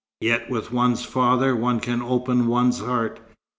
Yet 0.21 0.49
with 0.49 0.71
one's 0.71 1.05
father, 1.05 1.55
one 1.55 1.79
can 1.79 2.01
open 2.01 2.47
one's 2.47 2.79
heart. 2.79 3.19